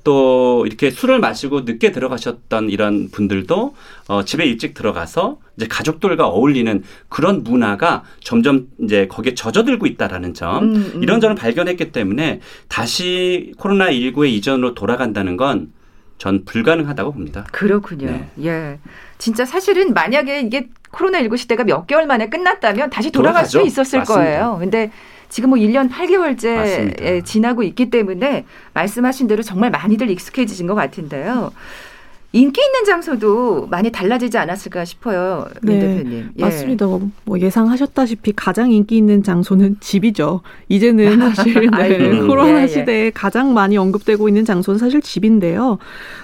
[0.06, 3.76] 또 이렇게 술을 마시고 늦게 들어가셨던 이런 분들도
[4.08, 10.64] 어, 집에 일찍 들어가서 이제 가족들과 어울리는 그런 문화가 점점 이제 거기에 젖어들고 있다라는 점
[10.64, 11.04] 음, 음.
[11.04, 15.74] 이런 점을 발견했기 때문에 다시 코로나 19의 이전으로 돌아간다는 건
[16.18, 17.46] 전 불가능하다고 봅니다.
[17.52, 18.08] 그렇군요.
[18.08, 18.30] 네.
[18.44, 18.80] 예.
[19.18, 23.60] 진짜 사실은 만약에 이게 코로나19 시대가 몇 개월 만에 끝났다면 다시 돌아갈 돌아가죠?
[23.62, 24.22] 수 있었을 맞습니다.
[24.24, 24.58] 거예요.
[24.60, 24.92] 근데
[25.30, 27.26] 지금 뭐 1년 8개월째 맞습니다.
[27.26, 31.52] 지나고 있기 때문에 말씀하신 대로 정말 많이들 익숙해지신 것 같은데요.
[32.36, 36.32] 인기 있는 장소도 많이 달라지지 않았을까 싶어요, 네, 대표님.
[36.36, 36.42] 예.
[36.42, 36.88] 맞습니다.
[37.26, 40.42] 뭐 예상하셨다시피 가장 인기 있는 장소는 집이죠.
[40.68, 42.68] 이제는 사실 네, 코로나 예, 예.
[42.68, 45.78] 시대에 가장 많이 언급되고 있는 장소는 사실 집인데요.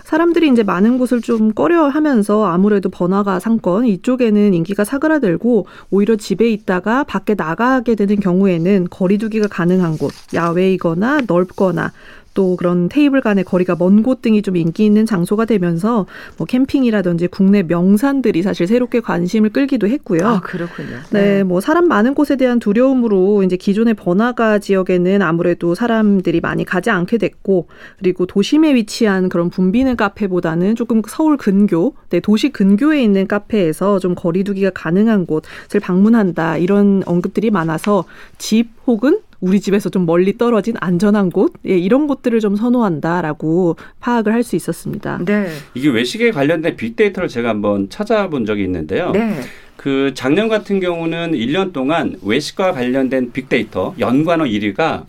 [0.03, 7.03] 사람들이 이제 많은 곳을 좀 꺼려하면서 아무래도 번화가 상권 이쪽에는 인기가 사그라들고 오히려 집에 있다가
[7.03, 11.91] 밖에 나가게 되는 경우에는 거리두기가 가능한 곳, 야외이거나 넓거나
[12.33, 16.05] 또 그런 테이블 간의 거리가 먼 곳 등이 좀 인기 있는 장소가 되면서
[16.37, 20.25] 뭐 캠핑이라든지 국내 명산들이 사실 새롭게 관심을 끌기도 했고요.
[20.25, 20.97] 아, 그렇군요.
[21.11, 26.63] 네, 네, 뭐 사람 많은 곳에 대한 두려움으로 이제 기존의 번화가 지역에는 아무래도 사람들이 많이
[26.63, 33.03] 가지 않게 됐고 그리고 도심에 위치한 그런 붐비는 카페보다는 조금 서울 근교, 네, 도시 근교에
[33.03, 38.05] 있는 카페에서 좀 거리두기가 가능한 곳을 방문한다 이런 언급들이 많아서
[38.37, 44.33] 집 혹은 우리 집에서 좀 멀리 떨어진 안전한 곳 예, 이런 곳들을 좀 선호한다라고 파악을
[44.33, 45.19] 할 수 있었습니다.
[45.25, 45.47] 네.
[45.73, 49.11] 이게 외식에 관련된 빅데이터를 제가 한번 찾아본 적이 있는데요.
[49.11, 49.41] 네.
[49.75, 55.03] 그 작년 같은 경우는 1년 동안 외식과 관련된 빅데이터 연관어 1위가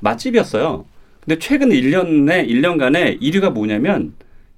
[0.00, 0.84] 맛집이었어요.
[1.24, 4.12] 근데 최근 1년에 1년간에 1위가 뭐냐면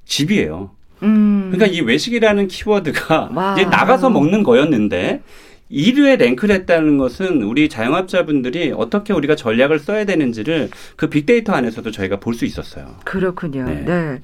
[0.05, 0.71] 집이에요.
[1.03, 1.51] 음.
[1.53, 3.55] 그러니까 이 외식이라는 키워드가 와.
[3.55, 5.23] 이제 나가서 먹는 거였는데
[5.71, 12.21] 1위에 랭크를 했다는 것은 우리 자영업자분들이 어떻게 우리가 전략을 써야 되는지를 그 빅데이터 안에서도 저희가
[12.21, 12.97] 볼 수 있었어요.
[13.05, 13.65] 그렇군요.
[13.65, 13.83] 네.
[13.85, 14.21] 네.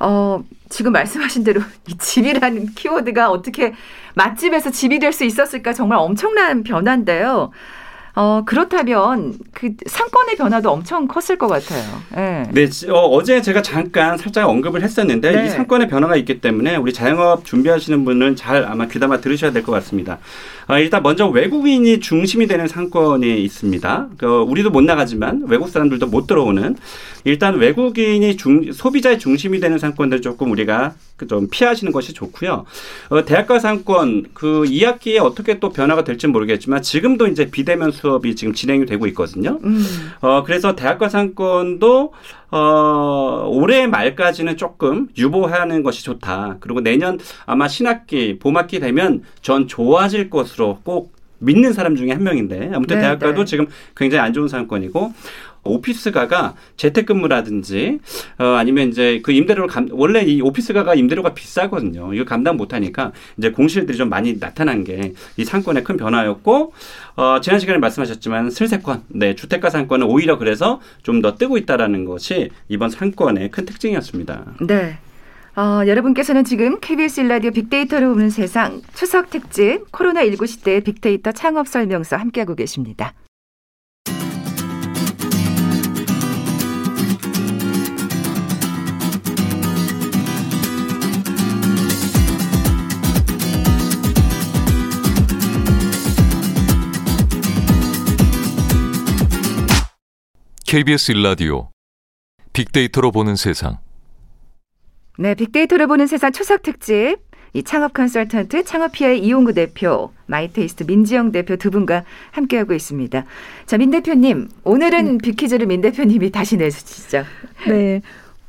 [0.00, 3.74] 어, 지금 말씀하신 대로 이 집이라는 키워드가 어떻게
[4.14, 7.50] 맛집에서 집이 될 수 있었을까 정말 엄청난 변화인데요.
[8.14, 11.82] 어, 그렇다면 그 상권의 변화도 엄청 컸을 것 같아요.
[12.14, 12.42] 네.
[12.52, 15.46] 네 어, 제 제가 잠깐 살짝 언급을 했었는데 네.
[15.46, 19.72] 이 상권의 변화가 있기 때문에 우리 자영업 준비하시는 분은 잘 아마 귀담아 들으셔야 될 것
[19.72, 20.18] 같습니다.
[20.68, 24.08] 어, 일단 먼저 외국인이 중심이 되는 상권이 있습니다.
[24.18, 26.76] 그 우리도 못 나가지만 외국 사람들도 못 들어오는
[27.24, 32.64] 일단 외국인이 중, 소비자의 중심이 되는 상권들 조금 우리가 그좀 피하시는 것이 좋고요.
[33.10, 38.54] 어, 대학가 상권 그 2학기에 어떻게 또 변화가 될지 모르겠지만 지금도 이제 비대면 수업이 지금
[38.54, 39.58] 진행이 되고 있거든요.
[39.62, 39.84] 음.
[40.20, 42.12] 어, 그래서 대학가 상권도
[42.50, 46.56] 어, 올해 말까지는 조금 유보하는 것이 좋다.
[46.60, 52.70] 그리고 내년 아마 신학기, 봄학기 되면 전 좋아질 것으로 꼭 믿는 사람 중에 한 명인데
[52.72, 53.44] 아무튼 네, 대학가도 네.
[53.44, 55.12] 지금 굉장히 안 좋은 상권이고
[55.62, 57.98] 오피스가가 재택근무라든지
[58.38, 62.14] 어 아니면 이제 그 임대료를 감 원래 이 오피스가가 임대료가 비싸거든요.
[62.14, 66.72] 이거 감당 못하니까 이제 공실들이 좀 많이 나타난 게 이 상권의 큰 변화였고
[67.16, 72.48] 어 지난 시간에 말씀하셨지만 슬세권, 네 주택가 상권은 오히려 그래서 좀 더 뜨고 있다라는 것이
[72.70, 74.54] 이번 상권의 큰 특징이었습니다.
[74.66, 74.98] 네.
[75.60, 82.16] 어, 여러분께서는 지금 KBS 일라디오 빅데이터로 보는 세상 추석 특집 코로나19 시대 빅데이터 창업 설명서
[82.16, 83.12] 함께하고 계십니다.
[100.66, 101.68] KBS 1라디오
[102.54, 103.89] 빅데이터로 보는 세상.
[105.20, 107.18] 네, 빅데이터로 보는 세상 추석 특집.
[107.52, 113.26] 이 창업 컨설턴트 창업피아의 이용구 대표, 마이테이스트 민지영 대표 두 분과 함께하고 있습니다.
[113.66, 115.18] 자, 민 대표님, 오늘은 음.
[115.18, 117.24] 빅퀴즈를 민 대표님이 다시 내주시죠.
[117.68, 118.00] 네.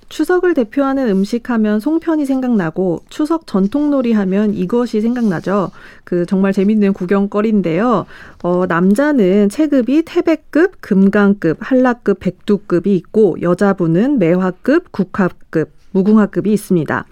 [0.08, 5.72] 추석을 대표하는 음식 하면 송편이 생각나고 추석 전통놀이 하면 이것이 생각나죠.
[6.06, 8.06] 그 정말 재밌는 구경거리인데요.
[8.44, 17.06] 어, 남자는 체급이 태백급, 금강급, 한라급, 백두급이 있고 여자분은 매화급, 국화급, 무궁화급이 있습니다.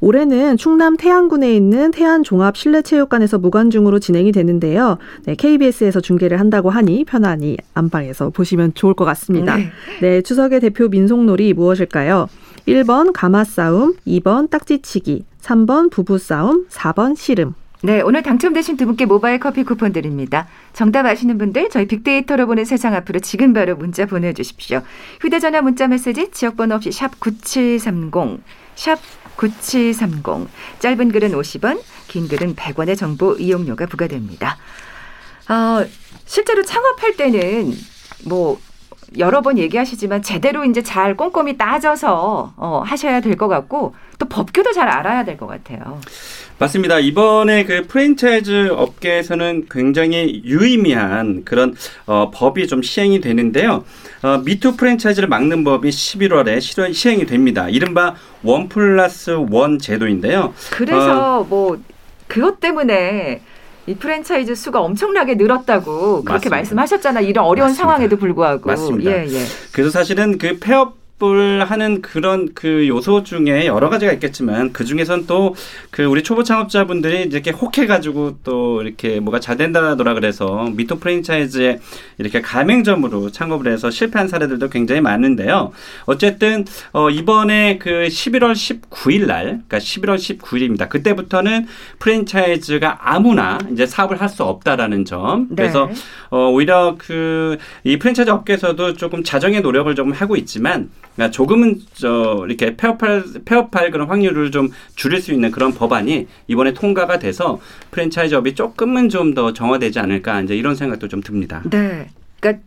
[0.00, 4.98] 올해는 충남 태안군에 있는 태안종합실내체육관에서 무관중으로 진행이 되는데요.
[5.24, 9.56] 네, KBS에서 중계를 한다고 하니 편안히 안방에서 보시면 좋을 것 같습니다.
[9.56, 9.70] 네,
[10.00, 12.28] 네 추석의 대표 민속놀이 무엇일까요?
[12.68, 17.54] 1번 가마싸움, 2번 딱지치기, 3번 부부싸움, 4번 씨름.
[17.84, 20.48] 네, 오늘 당첨되신 두 분께 모바일 커피 쿠폰 드립니다.
[20.72, 24.80] 정답 아시는 분들 저희 빅데이터로 보는 세상 앞으로 지금 바로 문자 보내주십시오.
[25.20, 28.40] 휴대전화 문자 메시지 지역번호 없이 샵 9730,
[28.74, 28.98] 샵
[29.36, 30.48] 9730.
[30.78, 34.56] 짧은 글은 50원, 긴 글은 100원의 정보 이용료가 부과됩니다.
[35.50, 35.84] 어,
[36.24, 37.70] 실제로 창업할 때는
[38.24, 38.58] 뭐
[39.18, 44.72] 여러 번 얘기하시지만 제대로 이제 잘 꼼꼼히 따져서 어, 하셔야 될 것 같고 또 법규도
[44.72, 46.00] 잘 알아야 될 것 같아요.
[46.58, 47.00] 맞습니다.
[47.00, 51.74] 이번에 그 프랜차이즈 업계에서는 굉장히 유의미한 그런
[52.06, 53.84] 어, 법이 좀 시행이 되는데요.
[54.22, 57.68] 어, 미투 프랜차이즈를 막는 법이 11월에 실현, 시행이 됩니다.
[57.68, 60.54] 이른바 원 플러스 원 제도인데요.
[60.70, 61.78] 그래서 어, 뭐
[62.28, 63.42] 그것 때문에
[63.86, 66.56] 이 프랜차이즈 수가 엄청나게 늘었다고 그렇게 맞습니다.
[66.56, 67.20] 말씀하셨잖아.
[67.20, 67.82] 이런 어려운 맞습니다.
[67.82, 68.66] 상황에도 불구하고.
[68.66, 69.10] 맞습니다.
[69.10, 69.44] 예, 예.
[69.72, 75.26] 그래서 사실은 그 폐업 창업을 하는 그런 그 요소 중에 여러 가지가 있겠지만 그 중에선
[75.26, 75.54] 또
[75.90, 81.78] 그 우리 초보 창업자분들이 이렇게 혹해가지고 또 이렇게 뭐가 잘 된다더라 그래서 미토 프랜차이즈에
[82.18, 85.70] 이렇게 가맹점으로 창업을 해서 실패한 사례들도 굉장히 많은데요.
[86.06, 90.88] 어쨌든 어 이번에 그 11월 19일 날, 그러니까 11월 19일입니다.
[90.88, 91.66] 그때부터는
[91.98, 95.48] 프랜차이즈가 아무나 이제 사업을 할 수 없다라는 점.
[95.54, 95.94] 그래서 네.
[96.30, 102.44] 어 오히려 그 이 프랜차이즈 업계에서도 조금 자정의 노력을 좀 하고 있지만 그러니까 조금은 저
[102.46, 108.54] 이렇게 폐업할 폐업할 그런 확률을 좀 줄일 수 있는 그런 법안이 이번에 통과가 돼서 프랜차이즈업이
[108.54, 111.62] 조금은 좀 더 정화되지 않을까 이제 이런 생각도 좀 듭니다.
[111.70, 112.08] 네.
[112.38, 112.62] 그러니까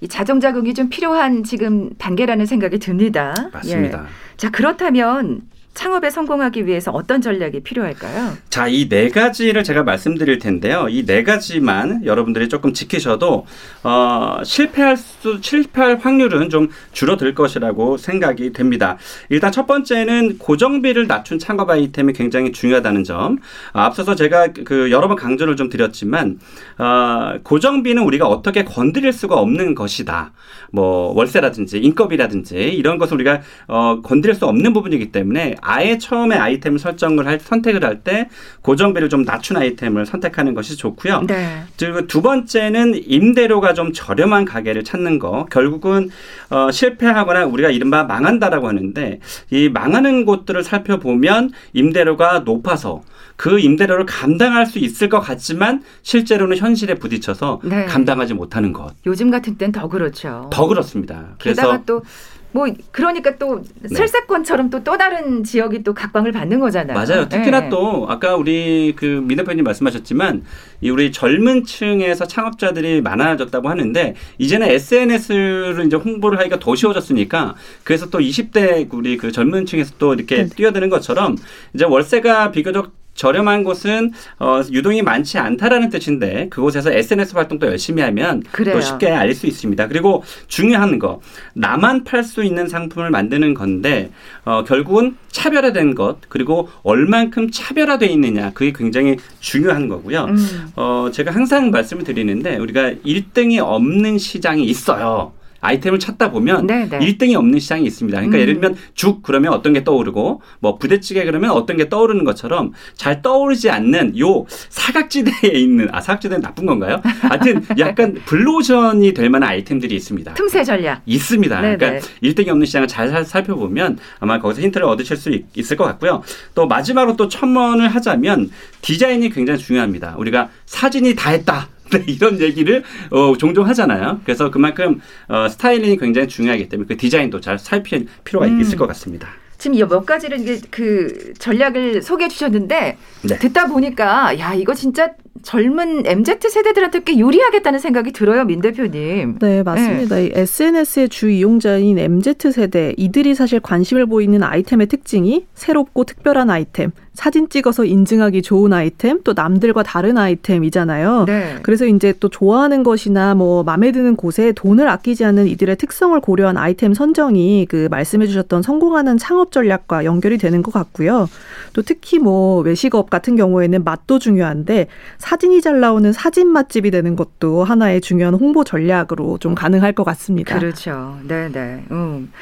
[0.00, 3.34] 이 자정 자극이 좀 필요한 지금 단계라는 생각이 듭니다.
[3.52, 4.02] 맞습니다.
[4.02, 4.36] 예.
[4.36, 5.42] 자 그렇다면
[5.74, 8.34] 창업에 성공하기 위해서 어떤 전략이 필요할까요?
[8.50, 10.86] 자, 이 네 가지를 제가 말씀드릴 텐데요.
[10.90, 13.46] 이 네 가지만 여러분들이 조금 지키셔도
[13.82, 18.98] 어, 실패할 수 실패할 확률은 좀 줄어들 것이라고 생각이 됩니다.
[19.30, 23.38] 일단 첫 번째는 고정비를 낮춘 창업 아이템이 굉장히 중요하다는 점.
[23.72, 26.38] 앞서서 제가 그 여러 번 강조를 좀 드렸지만
[26.78, 30.32] 어, 고정비는 우리가 어떻게 건드릴 수가 없는 것이다.
[30.70, 36.76] 뭐 월세라든지 인건비라든지 이런 것을 우리가 어, 건드릴 수 없는 부분이기 때문에 아예 처음에 아이템
[36.76, 38.28] 설정을 할 선택을 할 때
[38.62, 41.22] 고정비를 좀 낮춘 아이템을 선택하는 것이 좋고요.
[41.28, 41.62] 네.
[41.78, 45.46] 그리고 두 번째는 임대료가 좀 저렴한 가게를 찾는 거.
[45.50, 46.10] 결국은
[46.50, 49.20] 어, 실패하거나 우리가 이른바 망한다라고 하는데
[49.50, 53.02] 이 망하는 곳들을 살펴보면 임대료가 높아서
[53.36, 57.86] 그 임대료를 감당할 수 있을 것 같지만 실제로는 현실에 부딪혀서 네.
[57.86, 58.94] 감당하지 못하는 것.
[59.06, 60.48] 요즘 같은 때는 더 그렇죠.
[60.52, 61.34] 더 그렇습니다.
[61.38, 62.02] 게다가 또
[62.52, 63.96] 뭐 그러니까 또 네.
[63.96, 66.94] 설사권처럼 또 또 다른 지역이 또 각광을 받는 거잖아요.
[66.94, 67.28] 맞아요.
[67.28, 67.68] 특히나 네.
[67.70, 70.44] 또 아까 우리 그민 대표님 말씀하셨지만
[70.80, 78.10] 이 우리 젊은 층에서 창업자들이 많아졌다고 하는데 이제는 SNS를 이제 홍보를 하기가 더 쉬워졌으니까 그래서
[78.10, 80.48] 또 20대 우리 그 젊은 층에서 또 이렇게 네.
[80.48, 81.36] 뛰어드는 것처럼
[81.74, 88.42] 이제 월세가 비교적 저렴한 곳은 어, 유동이 많지 않다라는 뜻인데 그곳에서 SNS 활동도 열심히 하면
[88.50, 88.74] 그래요.
[88.74, 89.86] 또 쉽게 알릴 수 있습니다.
[89.86, 91.20] 그리고 중요한 거
[91.54, 94.10] 나만 팔 수 있는 상품을 만드는 건데
[94.44, 100.24] 어, 결국은 차별화된 것 그리고 얼만큼 차별화돼 있느냐 그게 굉장히 중요한 거고요.
[100.24, 100.68] 음.
[100.74, 105.32] 어, 제가 항상 말씀을 드리는데 우리가 1등이 없는 시장이 있어요.
[105.62, 106.98] 아이템을 찾다 보면 네네.
[106.98, 108.18] 1등이 없는 시장이 있습니다.
[108.18, 108.40] 그러니까 음.
[108.40, 113.22] 예를 들면 죽 그러면 어떤 게 떠오르고 뭐 부대찌개 그러면 어떤 게 떠오르는 것처럼 잘
[113.22, 117.00] 떠오르지 않는 요 사각지대에 있는 아 사각지대는 나쁜 건가요?
[117.22, 120.34] 하여튼 약간 블루오션이 될 만한 아이템들이 있습니다.
[120.34, 121.60] 틈새 전략 있습니다.
[121.60, 121.76] 네네.
[121.76, 126.22] 그러니까 1등이 없는 시장을 잘 살펴보면 아마 거기서 힌트를 얻으실 수 있, 을 것 같고요.
[126.56, 128.50] 또 마지막으로 또 첨언을 하자면
[128.82, 130.16] 디자인이 굉장히 중요합니다.
[130.18, 131.68] 우리가 사진이 다 했다.
[131.92, 134.20] 네, 이런 얘기를 어, 종종 하잖아요.
[134.24, 138.60] 그래서 그만큼 어, 스타일링이 굉장히 중요하기 때문에 그 디자인도 잘 살필 필요가 음.
[138.60, 139.28] 있을 것 같습니다.
[139.58, 143.38] 지금 몇 가지를 그 전략을 소개해 주셨는데 네.
[143.38, 149.38] 듣다 보니까 야 이거 진짜 젊은 MZ 세대들한테 꽤 유리하겠다는 생각이 들어요, 민 대표님.
[149.40, 150.16] 네, 맞습니다.
[150.16, 150.30] 네.
[150.34, 157.48] SNS의 주 이용자인 MZ 세대 이들이 사실 관심을 보이는 아이템의 특징이 새롭고 특별한 아이템, 사진
[157.48, 161.24] 찍어서 인증하기 좋은 아이템, 또 남들과 다른 아이템이잖아요.
[161.26, 161.56] 네.
[161.62, 166.56] 그래서 이제 또 좋아하는 것이나 뭐 마음에 드는 곳에 돈을 아끼지 않는 이들의 특성을 고려한
[166.56, 171.28] 아이템 선정이 그 말씀해 주셨던 성공하는 창업 전략과 연결이 되는 것 같고요.
[171.74, 174.86] 또 특히 뭐 외식업 같은 경우에는 맛도 중요한데
[175.22, 180.58] 사진이 잘 나오는 사진 맛집이 되는 것도 하나의 중요한 홍보 전략으로 좀 가능할 것 같습니다.
[180.58, 181.16] 그렇죠.
[181.22, 181.84] 네, 네.
[181.92, 182.32] 음.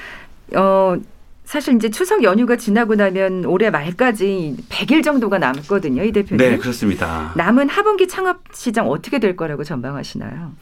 [0.56, 0.96] 어
[1.44, 6.38] 사실 이제 추석 연휴가 지나고 나면 올해 말까지 100일 정도가 남거든요, 이 대표님.
[6.38, 7.32] 네, 그렇습니다.
[7.36, 10.52] 남은 하반기 창업 시장 어떻게 될 거라고 전망하시나요?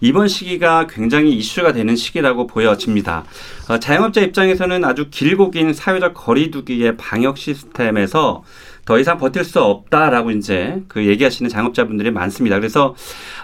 [0.00, 3.24] 이번 시기가 굉장히 이슈가 되는 시기라고 보여집니다.
[3.68, 8.42] 어, 자영업자 입장에서는 아주 길고 긴 사회적 거리두기의 방역 시스템에서
[8.88, 12.56] 더 이상 버틸 수 없다라고 이제 그 얘기하시는 창업자분들이 많습니다.
[12.56, 12.94] 그래서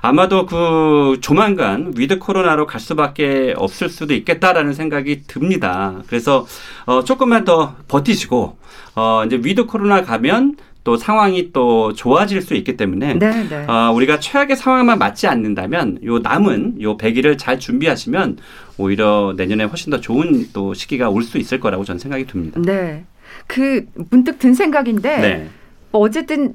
[0.00, 5.96] 아마도 그 조만간 위드 코로나로 갈 수밖에 없을 수도 있겠다라는 생각이 듭니다.
[6.06, 6.46] 그래서
[6.86, 8.56] 어 조금만 더 버티시고
[8.94, 13.66] 어 이제 위드 코로나 가면 또 상황이 또 좋아질 수 있기 때문에 네, 네.
[13.66, 18.38] 어, 우리가 최악의 상황만 맞지 않는다면 요 남은 요 100일을 잘 준비하시면
[18.78, 22.60] 오히려 내년에 훨씬 더 좋은 또 시기가 올 수 있을 거라고 저는 생각이 듭니다.
[22.64, 23.04] 네.
[23.46, 25.48] 그 문득 든 생각인데 네.
[25.90, 26.54] 뭐 어쨌든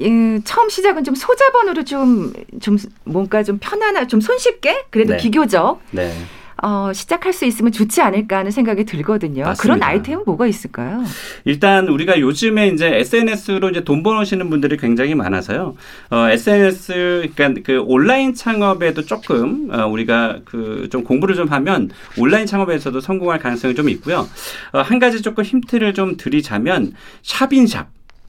[0.00, 5.18] 음, 처음 시작은 좀 소자본으로 좀, 좀 뭔가 좀 편안한, 좀 손쉽게 그래도 네.
[5.18, 6.12] 비교적 네.
[6.64, 9.42] 어, 시작할 수 있으면 좋지 않을까 하는 생각이 들거든요.
[9.42, 9.62] 맞습니다.
[9.62, 11.02] 그런 아이템은 뭐가 있을까요?
[11.44, 15.74] 일단 우리가 요즘에 이제 SNS로 이제 돈 버시는 분들이 굉장히 많아서요.
[16.10, 22.46] 어, SNS 그러니까 그 온라인 창업에도 조금 어, 우리가 그 좀 공부를 좀 하면 온라인
[22.46, 24.28] 창업에서도 성공할 가능성이 좀 있고요.
[24.72, 27.88] 어, 한 가지 조금 힌트를 좀 드리자면 샵인샵.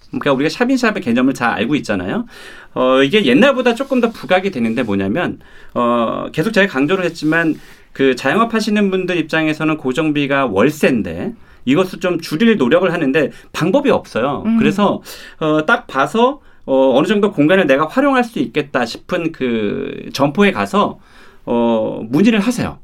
[0.09, 2.25] 그러니까 우리가 샵인샵의 개념을 잘 알고 있잖아요.
[2.73, 5.39] 어, 이게 옛날보다 조금 더 부각이 되는데 뭐냐면,
[5.73, 7.55] 어, 계속 제가 강조를 했지만
[7.93, 11.33] 그 자영업 하시는 분들 입장에서는 고정비가 월세인데
[11.65, 14.43] 이것을 좀 줄일 노력을 하는데 방법이 없어요.
[14.45, 14.57] 음.
[14.57, 15.01] 그래서
[15.39, 20.99] 어, 딱 봐서 어, 어느 정도 공간을 내가 활용할 수 있겠다 싶은 그 점포에 가서
[21.45, 22.79] 어, 문의를 하세요.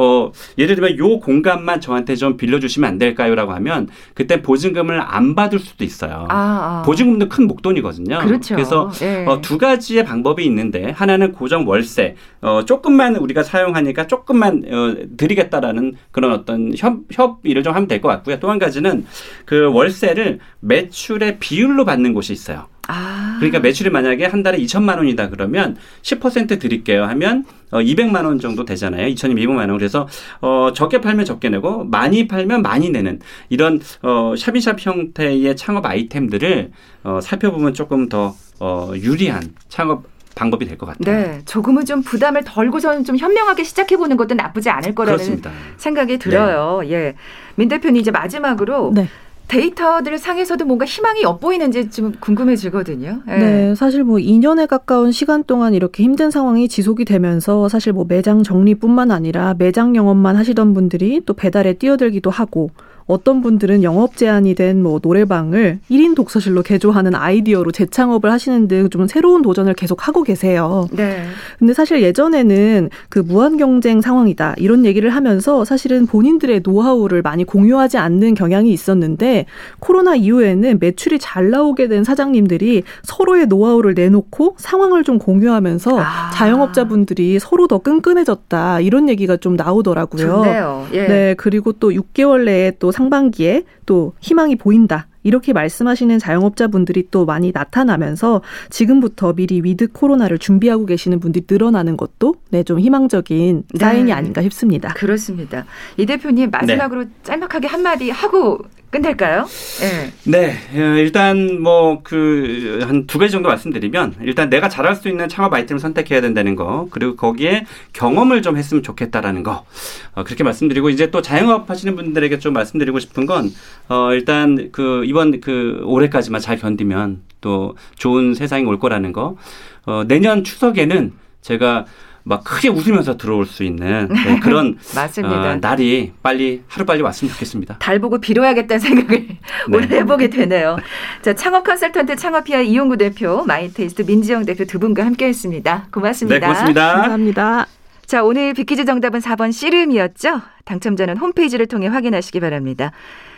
[0.00, 5.58] 어, 예를 들면 요 공간만 저한테 좀 빌려주시면 안 될까요?라고 하면 그때 보증금을 안 받을
[5.58, 6.26] 수도 있어요.
[6.30, 6.36] 아,
[6.78, 6.82] 아.
[6.86, 8.20] 보증금도 큰 목돈이거든요.
[8.20, 8.54] 그렇죠.
[8.54, 9.24] 그래서 예.
[9.26, 15.94] 어, 두 가지의 방법이 있는데 하나는 고정 월세, 어, 조금만 우리가 사용하니까 조금만 어, 드리겠다라는
[16.12, 18.38] 그런 어떤 협, 협의를 좀 하면 될 것 같고요.
[18.38, 19.04] 또 한 가지는
[19.44, 22.66] 그 월세를 매출의 비율로 받는 곳이 있어요.
[22.88, 23.36] 아.
[23.38, 28.64] 그러니까 매출이 만약에 한 달에 2천만 원이다 그러면 10% 드릴게요 하면 어 200만 원 정도
[28.64, 29.06] 되잖아요.
[29.08, 29.78] 2천이면 200만 원.
[29.78, 30.08] 그래서
[30.40, 33.20] 어 적게 팔면 적게 내고 많이 팔면 많이 내는
[33.50, 36.70] 이런 어 샵인샵 형태의 창업 아이템들을
[37.04, 40.02] 어 살펴보면 조금 더 어 유리한 창업
[40.34, 41.16] 방법이 될 것 같아요.
[41.16, 45.50] 네, 조금은 좀 부담을 덜고 저는 좀 현명하게 시작해 보는 것도 나쁘지 않을 거라는 그렇습니다.
[45.76, 46.80] 생각이 들어요.
[46.82, 46.90] 네.
[46.92, 47.14] 예,
[47.54, 49.08] 민 대표님 이제 마지막으로 네.
[49.48, 53.22] 데이터들 상에서도 뭔가 희망이 엿보이는지 좀 궁금해지거든요.
[53.26, 53.38] 네.
[53.38, 58.42] 네, 사실 뭐 2년에 가까운 시간 동안 이렇게 힘든 상황이 지속이 되면서 사실 뭐 매장
[58.42, 62.70] 정리뿐만 아니라 매장 영업만 하시던 분들이 또 배달에 뛰어들기도 하고
[63.08, 69.06] 어떤 분들은 영업 제한이 된 뭐 노래방을 1인 독서실로 개조하는 아이디어로 재창업을 하시는 등 좀
[69.08, 70.86] 새로운 도전을 계속 하고 계세요.
[70.92, 71.24] 네.
[71.58, 77.98] 근데 사실 예전에는 그 무한 경쟁 상황이다 이런 얘기를 하면서 사실은 본인들의 노하우를 많이 공유하지
[77.98, 79.46] 않는 경향이 있었는데
[79.80, 86.30] 코로나 이후에는 매출이 잘 나오게 된 사장님들이 서로의 노하우를 내놓고 상황을 좀 공유하면서 아.
[86.34, 90.26] 자영업자분들이 서로 더 끈끈해졌다 이런 얘기가 좀 나오더라고요.
[90.26, 90.86] 좋네요.
[90.92, 91.06] 예.
[91.06, 95.06] 네, 그리고 또 6개월 내에 또 상반기에 또 희망이 보인다.
[95.22, 102.36] 이렇게 말씀하시는 자영업자분들이 또 많이 나타나면서 지금부터 미리 위드 코로나를 준비하고 계시는 분들이 늘어나는 것도
[102.50, 104.12] 네, 좀 희망적인 사인이 네.
[104.12, 104.94] 아닌가 싶습니다.
[104.94, 105.64] 그렇습니다.
[105.96, 107.10] 이 대표님 마지막으로 네.
[107.22, 108.58] 짤막하게 한마디 하고
[108.90, 109.46] 끝낼까요?
[109.80, 110.12] 네.
[110.24, 110.52] 네.
[110.74, 115.52] 어, 일단 뭐 그 한 두 가지 정도 말씀드리면 일단 내가 잘할 수 있는 창업
[115.52, 119.66] 아이템을 선택해야 된다는 거 그리고 거기에 경험을 좀 했으면 좋겠다라는 거
[120.14, 123.50] 어, 그렇게 말씀드리고 이제 또 자영업 하시는 분들에게 좀 말씀드리고 싶은 건
[123.88, 129.36] 어, 일단 그 이번 그 올해까지만 잘 견디면 또 좋은 세상이 올 거라는 거
[129.84, 131.84] 어, 내년 추석에는 제가
[132.28, 134.78] 막 크게 웃으면서 들어올 수 있는 네, 그런
[135.24, 137.78] 어, 날이 빨리 하루 빨리 왔으면 좋겠습니다.
[137.78, 139.38] 달 보고 빌어야겠다는 생각을 네.
[139.68, 140.76] 오늘 해보게 되네요.
[141.22, 145.88] 자 창업 컨설턴트 창업피아 이용구 대표, 마이테이스트 민지영 대표 두 분과 함께했습니다.
[145.90, 146.34] 고맙습니다.
[146.34, 146.92] 네, 고맙습니다.
[146.92, 147.66] 감사합니다.
[148.04, 150.42] 자 오늘 빅퀴즈 정답은 4번 씨름이었죠.
[150.66, 152.92] 당첨자는 홈페이지를 통해 확인하시기 바랍니다.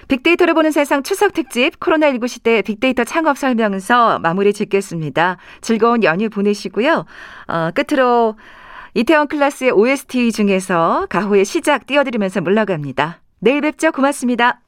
[0.09, 5.37] 빅데이터로 보는 세상 추석 특집 코로나19 시대 빅데이터 창업 설명서 마무리 짓겠습니다.
[5.61, 7.05] 즐거운 연휴 보내시고요.
[7.47, 8.35] 어, 끝으로
[8.95, 13.21] 이태원 클라스의 OST 중에서 가호의 시작 띄워드리면서 물러갑니다.
[13.39, 13.93] 내일 뵙죠.
[13.93, 14.61] 고맙습니다.